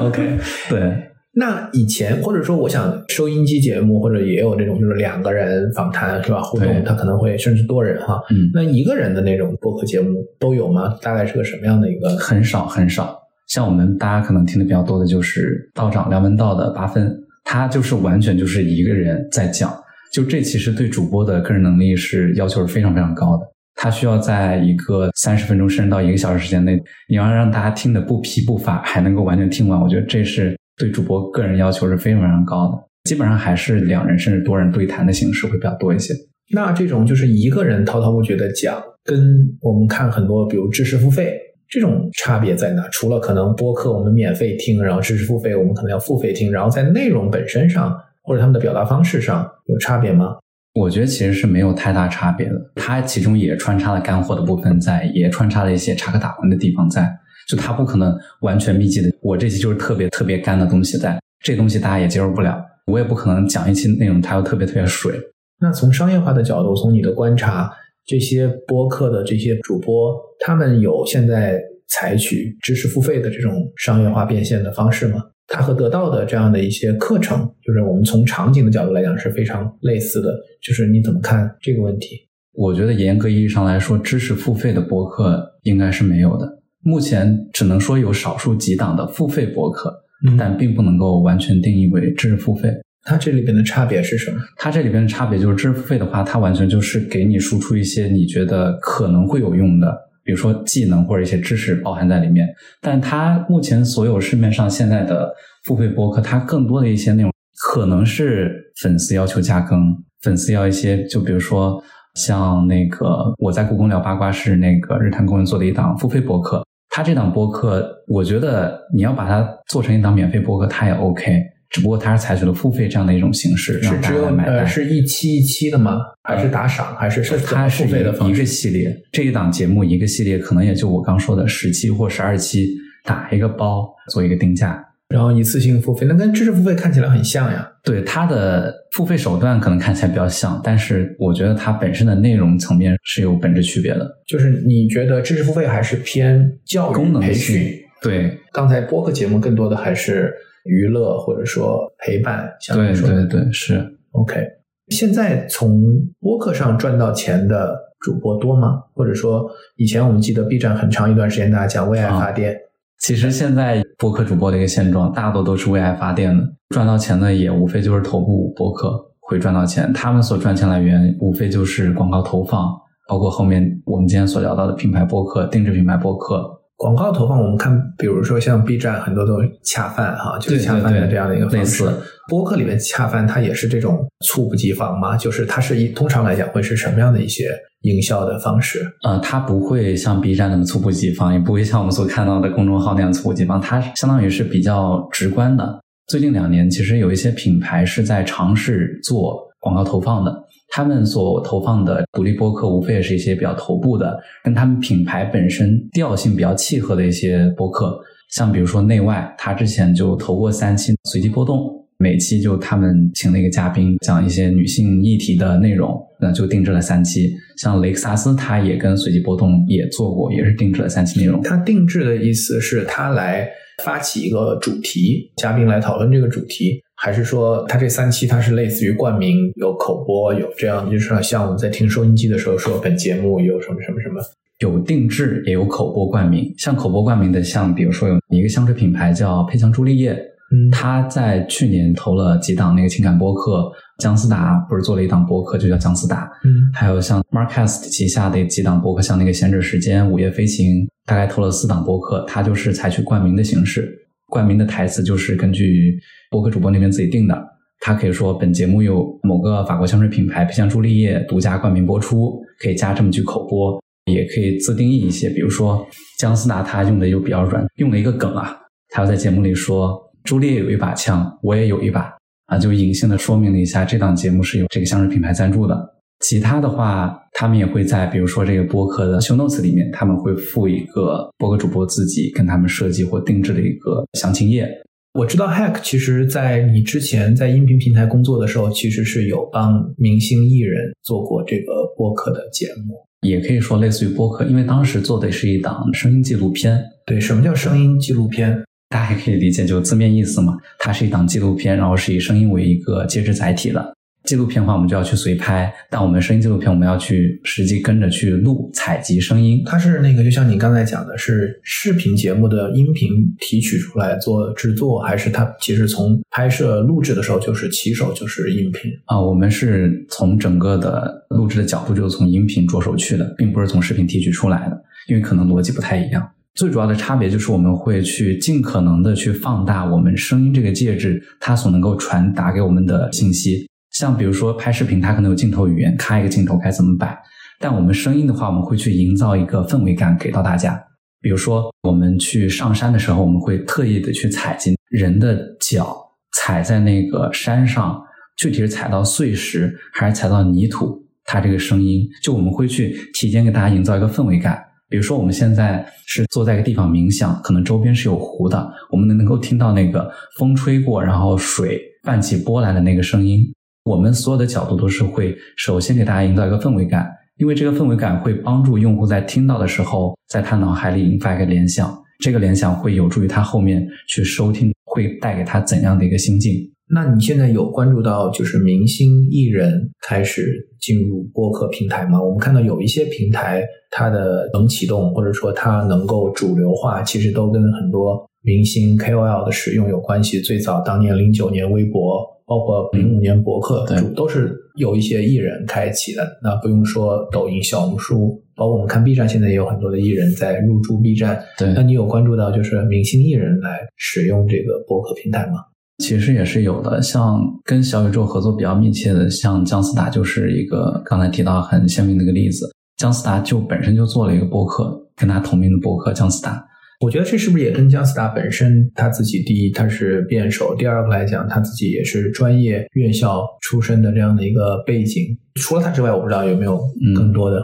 [0.00, 0.38] OK，
[0.70, 1.04] 对。
[1.34, 6.42] 那以前或者说我想收音机节目，或者也有这种就是两个人访谈是吧？
[6.42, 8.20] 互动，他可能会甚至多人哈。
[8.30, 8.50] 嗯。
[8.52, 10.98] 那一个人的那种播客节目都有吗？
[11.00, 12.08] 大概是个什么样的一个？
[12.16, 13.16] 很少很少。
[13.48, 17.12] 像我们大家可能听的比较多的就是道长梁文道的八分，
[17.44, 19.74] 他就是完全就是一个人在讲，
[20.12, 23.42] 就这其实对主播的个人能力是要求是非常非常高的。
[23.74, 26.76] 他需要在一个三十分钟甚至到一个小时时间内，
[27.08, 32.78] 你要让大家听的不疲不乏，还能够完全听完，我觉得这是对主播个人要求是非常非常高的。
[33.04, 36.12] 基本上还是两人甚至多人对谈的形式会比较多一些。
[36.52, 39.18] 那这种就是一个人滔滔不绝的讲，跟
[39.62, 41.32] 我们看很多比如知识付费。
[41.68, 42.88] 这种差别在哪？
[42.90, 50.36] 除了可能播客我们免费听，然后知识付费我们可能要付费听，然后在内容本身上或者他们的表达方式上有差别吗？
[50.74, 52.54] 我觉得其实是没有太大差别的。
[52.76, 57.06] 它其中也穿插了干货的部分在，也穿插了一些插科打诨的地方在。
[57.48, 62.62] 就它不可能完全密集的，我这期就是特别特别干的东西在，这东西大家也接受不了。
[62.86, 65.12] 我也不可能讲一期内容它又特别特别水。
[65.60, 67.70] 那从商业化的角度，从你的观察。
[68.08, 75.22] 这些播客的这些主播，他们有现在采取知识付费的这种商业化变现的方式吗？
[75.46, 80.34] 它和得到的这样的一些课程，就是我们从场景的角度来讲是非常类似的。
[80.62, 82.16] 就是你怎么看这个问题？
[82.54, 86.58] 我觉得严格意义上来说，知识付费的播客应该是没有的。
[86.82, 89.94] 目前只能说有少数几档的付费播客，
[90.38, 92.70] 但并不能够完全定义为知识付费。
[93.08, 94.36] 它这里边的差别是什么？
[94.56, 102.46] 它这里边的差别就是知识付费的话，它完全就是给你输出一些你觉得可能会有用的，比如说技能或者一些知识包含在里面。
[102.82, 105.32] 但它目前所有市面上现在的
[105.64, 107.32] 付费播客，它更多的一些内容
[107.66, 111.82] 可能是粉丝要求加更，粉丝要一些，就比如说
[112.14, 121.42] 像那个我在故宫聊八卦是那个日坛公园做的一档付费播客，他这档播客，我觉得你要把它做成一档免费播客，它也 OK。
[121.70, 125.98] 只不过它是采取了付费这样的一种形式，是只有呃是一期一期的吗？
[126.22, 126.96] 还是打赏？
[126.96, 128.96] 还是是它是付费的一个系列？
[129.12, 137.70] 这一档节目一个系列可能也就我刚说的十期或十二期，打一个包做一个定价，然后一次性付费，那跟知识付费看起来很像呀。
[137.84, 144.10] 对它的付费手段可能看起来比较像，但是我觉得它本身的内容层面是有本质区别的。
[144.26, 147.70] 就是你觉得知识付费还是偏教育培训？
[148.00, 150.32] 对，刚才播客节目更多的还是。
[150.68, 154.46] 娱乐或者说陪伴，相对对对，是 OK。
[154.88, 155.82] 现在从
[156.20, 158.82] 播客上赚到钱的主播多吗？
[158.94, 162.56] 或者说，以前我们记得 B 站很长一段时间大家讲为爱发电，
[162.98, 166.42] 其实现在播客主播的一个现状，大多都是为爱发电的。
[166.70, 172.70] 赚到钱的也无非就是头部播客会赚到钱，他们所赚钱来源无非就是广告投放，
[173.08, 176.57] 包括后面我们今天所聊到的品牌播客、定制品牌播客。
[176.78, 181.84] 广告投放，我们看，比如说像 B 站，很多都恰饭哈，就是恰饭的这样的一个方式。
[182.28, 187.46] 播客里面恰饭，它也是这种猝不及防吗，就是它是一通常来讲会是什么样的一些
[187.80, 188.86] 营销的方式？
[189.02, 195.80] 呃，它不会像 B 站那么猝不及防，也不会像我们所看到的公众号那样猝不及防，它相当于是比较直观的。
[196.06, 200.32] 最近两年，其实有一些品牌是在尝试做广告投放的。
[200.70, 207.98] 他们所投放的独立播客，无非也是一些比较头部的，跟他们品牌本身调性比较契合的一些播客。
[208.30, 211.58] 像比如说内外，他之前就投过三期随机波动，
[211.96, 217.32] 每期就他们请了一个嘉宾讲一些女性议题的内容，那就定制了三期。
[217.56, 221.42] 像雷克萨斯，他也跟随机波动也做过，也是定制了三期内容。
[221.42, 223.48] 他定制的意思是他来
[223.82, 226.82] 发起一个主题，嘉宾来讨论这个主题。
[227.00, 234.20] 还是说，它这三期它是类似于冠名，有口播，有这样，就是像我们在听收音机的时候说，本节目有什么什么什么，
[234.58, 236.52] 有定制，也有口播冠名。
[236.58, 240.12] 像口播冠名的，像比如说有一个香水品牌叫佩强朱丽叶，
[240.50, 254.07] 嗯，他在去年投了几档那个情感播客，姜思达不是做了一档播客就叫姜思达，嗯，还有像 Marcast 旗下的几档播客，像那个闲着时间、午夜飞行，大概投了四档播客，他就是采取冠名的形式。
[254.28, 255.98] 冠名的台词就是根据
[256.30, 257.34] 播客主播那边自己定的，
[257.80, 265.86] 他可以说本节目由某个法国香水品牌培香朱丽叶独家冠名播出，可以加这么句口播，也可以自定义一些，比如说
[266.18, 268.56] 姜思达他用的又比较软，用了一个梗啊，
[268.90, 272.12] 他要在节目里说朱丽叶有一把枪，我也有一把
[272.46, 275.97] 啊，就隐性的说明了一下这档节目是由这个香水品牌赞助的。
[276.20, 284.68] 其他的话，他们也会在比如说这个播客的 show notes 里面，他们会附一个播客主播自己跟他们设计或定制的一个详情页。
[285.14, 292.94] 我知道 Hack 其实在你之前在音频平台工作的时候，其实是有帮明星艺人做过这个播客的节目，
[293.26, 296.80] 也可以说类似于播客，因为当时做的是一档声音纪录片。
[297.06, 298.62] 对，什么叫声音纪录片？
[298.90, 303.94] 大家也可以理解就字面意思嘛，它是一档纪录片，然后是以声音为一个介质载体的。
[304.28, 309.62] 纪录片的话，我们就要去随拍；但我们声音纪录片，我们要去实际跟着去录、采集声音。
[309.64, 313.08] 它是那个，就像你刚才讲的，是视频节目的音频
[313.40, 319.18] 提取出来做制作，还是它其实从拍摄录制的时候就是起手就是音频啊？
[319.18, 326.28] 我们是从整个的录制的角度就是从音频着手去的，并不是从视频提取出来的，因为可能逻辑不太一样。
[326.54, 333.66] 最主要的差别就是我们会去尽可能的去放大我们声音这个介质它所能够传达给我们的信息。
[333.92, 337.18] 像比如说拍视频，它可能有镜头语言，开一个镜头该怎么摆。
[337.60, 340.80] 但我们声音的话，我们会去营造一个氛围感给到大家。
[341.20, 345.96] 比如说我们去上山的时候，我们会特意的去踩进人的脚，
[346.36, 348.00] 踩在那个山上，
[348.36, 354.62] 具体是踩到碎石还是踩到泥土，它这个声音就我们会去提前给大家营造一个氛围感。
[354.88, 363.44] 比如说我们现在是坐在一个地方冥想，可能周边是有湖的，我们能能够听到那个风吹过，然后水泛起波澜的那个声音。
[363.88, 376.52] 我们所有的角度都是会首先给大家营造一个氛围感，因为这个氛围感会帮助用户在听到的时候，在他脑海里引发一个联想，这个联想会有助于他后面去收听，会带给他怎样的一个心境？
[376.90, 382.22] 那你现在有关注到就是明星艺人开始进入播客平台吗？
[382.22, 390.40] 我们看到有一些平台，它的能启动或者说它能够主流化，其实都跟很多明星 KOL 的使用有关系。
[390.40, 392.37] 最早当年零九年微博。
[392.48, 401.38] 包括零五年博客主都是有一些艺人开启的，那不用说抖音、小红书，包括我们看 B 站，现在也有很多的艺人在入驻 B 站。
[401.58, 405.58] 对，那你有关注到就是明星艺人来使用这个博客平台吗？
[405.98, 412.70] 其实也是有的，像跟小宇宙合作比较密切的，像姜思达就是一个刚才提到很鲜明的一个例子。
[412.96, 416.64] 姜思达就本身就做了一个博客，跟他同名的博客姜思达。
[417.00, 425.24] 我觉得这是不是也跟姜思达本身他自己，第一他是辩手，第二个来讲他自己也是专业院校出身的这样的一个背景。
[425.54, 426.80] 除了他之外，我不知道有没有
[427.14, 427.62] 更多的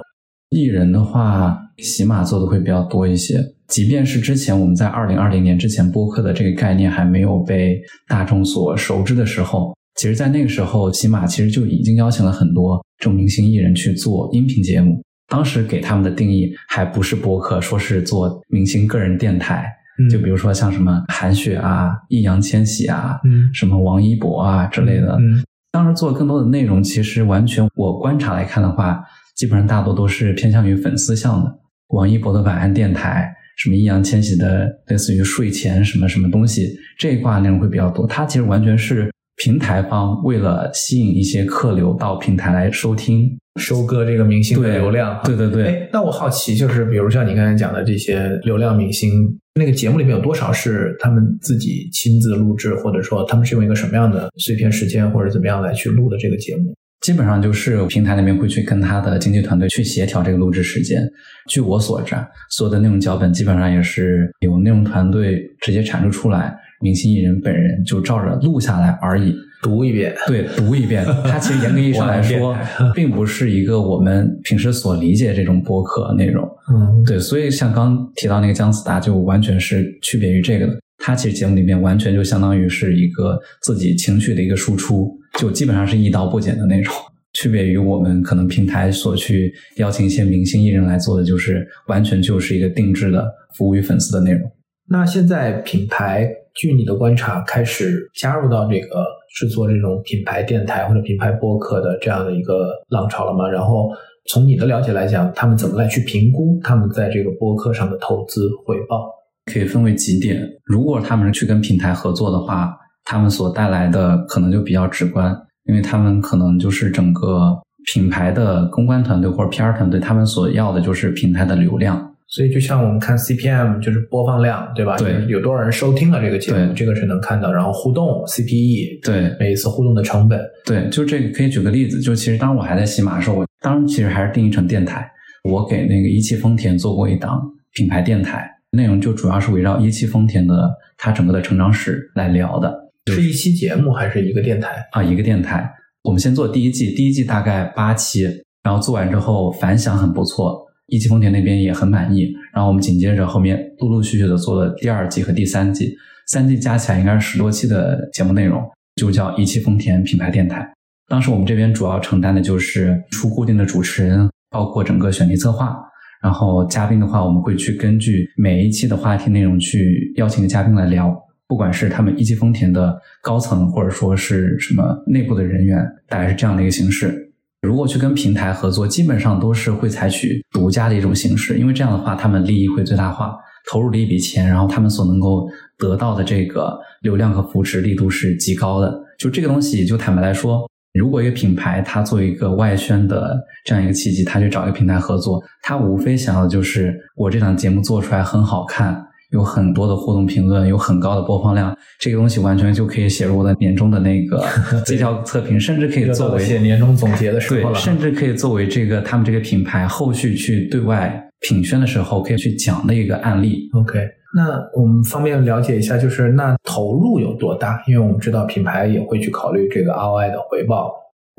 [0.50, 3.40] 艺人的话，喜马做的会比较多一些。
[3.66, 15.02] 即便是之前我们在二零二零年之前播客的这个概念还没有被大众所熟知的时候，其实，在那个时候，喜马其实就已经邀请了很多这种明星艺人去做音频节目。
[15.28, 19.66] 当时给他们的定义还不是播客，说是做明星个人电台，
[20.10, 25.16] 就比如说像什么韩雪啊、易烊千玺啊、嗯什么王一博啊之类的。
[25.20, 31.52] 嗯当时做更多的内容，其实完全我观察来看的话，基本上大多都是偏向于粉丝向的。
[31.88, 38.06] 王一博的晚安电台，什么易烊千玺的类似于睡前什么什么东西这一挂内容会比较多。
[38.06, 43.38] 它其实完全是平台方为了吸引一些客流到平台来收听。
[43.60, 45.66] 收割这个明星的流量，对对对。
[45.66, 49.12] 哎，那我好奇，就是比如像你刚才讲的这些流量明星，
[49.54, 56.74] 那个节目里面有多少是他们自己亲自录制，或者说他们是用一个什么样的碎片时间或者怎么样来去录的这个节目？
[57.02, 61.08] 基本上就是平台那边会去跟他的经纪团队去协调这个录制时间。
[61.48, 62.16] 据我所知，
[62.50, 66.52] 所有的内容脚本基本上也是由内容团队直接产出出来，
[66.84, 69.34] 明星艺人本人就照着录下来而已。
[69.62, 71.02] 读一遍，对，读一遍。
[71.24, 72.54] 它其实严格意义上来说，
[72.94, 76.46] 并不是一个我们平时所理解这种播客内容。
[76.70, 80.78] 嗯，对，所以像刚提到那个姜思达，就完全是区别于这个的。
[80.98, 86.92] 他其实节目里面完全就相当于是一个自己情绪的一个输出，就基本上是一刀不剪的那种。
[87.32, 93.26] 区别于我们可能平台所去邀请一些明星艺人来做的，就是完全就是一个定制的
[93.56, 94.42] 服务于粉丝的内容。
[94.88, 103.48] 那现在品牌，据你的观察，开始加入到这个制作这种品牌电台或者品牌播客的这样的一个浪潮了吗？
[103.48, 103.90] 然后
[104.26, 109.10] 从你的了解来讲，他们怎么来去评估他们在这个播客上的投资回报？
[109.52, 110.48] 可以分为几点。
[110.64, 112.74] 如果他们去跟品牌合作的话，
[113.04, 115.36] 他们所带来的可能就比较直观。
[115.66, 117.58] 因为他们可能就是整个
[117.92, 122.13] 品牌的公关团队或者 PR 团队，他们所要的就是平台的流量。
[122.28, 124.96] 所以就像我们看 CPM，就是播放量，对吧？
[124.96, 127.52] 对，有多少人收听了这个节目，这个是能看到。
[127.52, 135.08] 然后互动 CPE，对，每一次互动的成本，对，就这个可以举个例子，就其实当我还在喜马的时候，我当时其实还是定义成电台。
[135.44, 137.40] 我给那个一汽丰田做过一档
[137.74, 142.72] 品牌电台，内容就主要是围绕一汽丰田的它整个的成长史来聊的。
[143.06, 145.02] 是一期节目还是一个电台啊？
[145.02, 145.70] 一个电台。
[146.02, 148.24] 我们先做第一季，第一季大概八期，
[148.62, 152.32] 然后做完之后反响很不错，一汽丰田那边也很满意。
[152.52, 155.94] 然后我们紧接着后面陆陆续续的做了第二季和第三季，
[156.28, 158.62] 三季加起来应该是十多期的节目内容，
[158.96, 160.66] 就叫一汽丰田品牌电台。
[161.08, 165.76] 当时我们这边主要承担的就是出固定的主持人，包括整个选题策划，
[166.22, 171.14] 然后嘉宾的话，我们会去根据每一期的话题内容去邀请嘉宾来聊。
[171.46, 177.33] 不管是他们一汽丰田的高层，或者说是什么内部的人员，大概是这样的一个形式。
[177.64, 183.34] 如果去跟平台合作，基本上都是会采取独家的一种形式，因为这样的话，他们利益会最大化，
[183.70, 185.48] 投入了一笔钱，然后他们所能够
[185.78, 189.02] 得到的这个流量和扶持力度是极高的。
[189.18, 193.34] 就这个东西，就坦白来说，如果一个品牌它做一个外宣的
[193.64, 199.03] 这样一个契机，他去找一个平台合作，他无非想要的就是我这档节目做出来很好看。
[199.34, 204.40] 有很多的互动评论，有很高的播放量，这个东西完全就可以写入我的年终的那个
[204.86, 213.68] 绩效测评，甚至可以作为写年终总结的时候对，甚至可以作为这个他们这个品牌后续去对外品宣的时候可以去讲的一个案例。
[213.74, 213.98] OK，
[214.36, 217.82] 那我们方便了解一下，就是那投入有多大？
[217.88, 220.92] 因为我们知道品牌也会去考虑这个 ROI 的回报。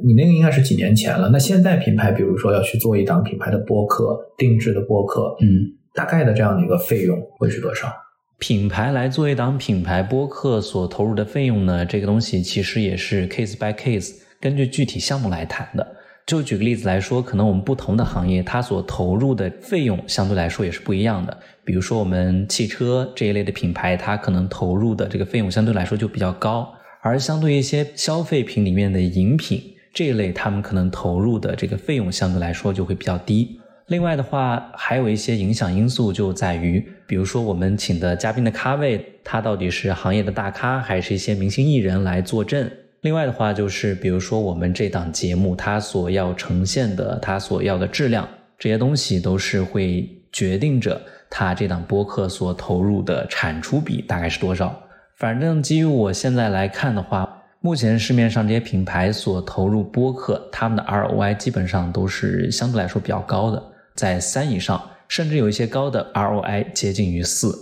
[0.06, 1.30] 你那个应该是几年前了。
[1.32, 5.72] 那现在品牌，比如说要去做一档品牌的播客，定制的播客，嗯。
[5.96, 7.91] 大概的这样的一个费用会是多少？
[8.38, 11.86] 品牌来做一档品牌播客所投入的费用呢？
[11.86, 15.96] 这个东西其实也是 case by case，根据具体项目来谈的。
[16.26, 21.38] 就举个例子来说，可能我们不同的行业，它所投入的费用相对来说也是不一样的。
[21.64, 26.68] 比如说我们汽车这一类的品牌，它可能投入的这个费用相对来说就比较高，
[27.02, 29.62] 而相对一些消费品里面的饮品
[29.93, 33.60] 这一类，他们可能投入的这个费用相对来说就会比较低。
[33.88, 42.72] 另外的话，还有一些影响因素就在于，比如说我们请的嘉宾的咖位，他到底是行业的大咖，还是一些明星艺人来坐镇？
[43.02, 48.28] 另外的话，就是比如说我们这档节目，它所要呈现的，它所要的质量，
[48.58, 54.76] 这些东西都是会决定着它这档播客所投入的产出比大概是多少。
[55.18, 63.62] 反正基于我现在来看的话，目前市面上这些品牌所投入播客，他们的 ROI 基本上都是相对来说比较高的。
[63.96, 67.54] 在三以上，甚至有一些高的 ROI 接近于四。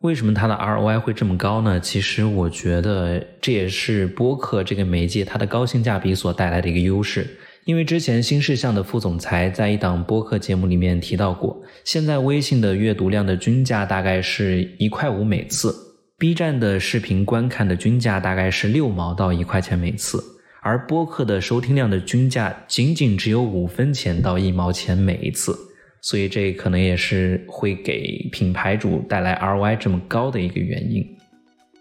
[0.00, 1.80] 为什么它的 ROI 会这么高呢？
[1.80, 7.26] 其实我觉得这也是播客这个媒介它的高性价比所带来的一个优势。
[7.64, 15.74] 因为之前新事项的副总裁在一档播客节目里面提到过，现在微信的阅读量的均价大概是一块五每次
[16.16, 20.22] ，B 站的视频观看的均价大概是六毛到一块钱每次，
[20.62, 25.54] 而播客的收听量的均价仅仅只有五分钱到一毛钱每一次。
[26.00, 31.04] 所以这可能也是会给品牌主带来 ROI 这么高的一个原因。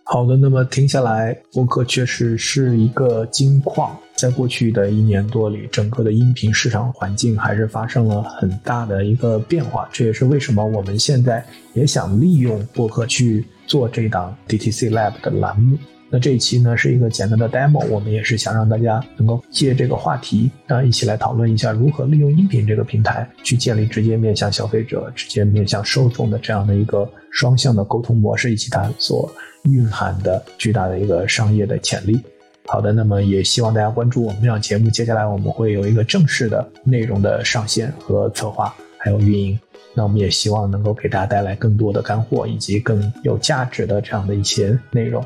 [0.03, 9.89] 好的，那么听下来，播客确实是一个金矿，在过去的一年多里，整个的音频市场环境还是发生了很大的一个变化。
[9.91, 15.78] 这也是为什么我们现在也想利用播客去做这档 DTC Lab 的栏目。
[16.10, 29.30] 那这一期呢是一个简单的 demo，我们也是想让大家能够借这个话题，啊，一起来讨论一下如何利用音频这个平台去建立直接面向消费者、直接面向受众的这样的一个双向的沟通模式，以及它所
[29.64, 32.22] 蕴含的巨大的一个商业的潜力。
[32.68, 39.60] 好的，那么也希望大家关注我们这档节目，接下来我们会有一个正式的内容的上线和策划，还有运营。
[39.93, 45.26] 那我们也希望能够给大家带来更多的干货，以及更有价值的这样的一些内容。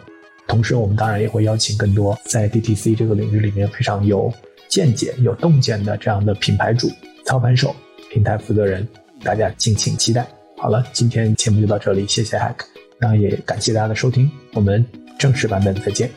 [0.52, 4.30] 同时，我们当然也会邀请更多在 DTC 这个领域里面非常有
[4.68, 6.92] 见解、有洞见的这样的品牌主、
[7.26, 7.74] 操盘手、
[8.12, 8.86] 平台负责人，
[9.24, 10.28] 大家敬请期待。
[10.58, 12.58] 好了，今天节目就到这里，谢谢 Hack，
[13.00, 14.86] 那也感谢大家的收听，我们
[15.18, 16.12] 正式版本再见。